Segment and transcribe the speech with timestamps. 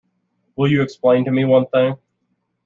[0.55, 1.93] Will you explain to me one thing?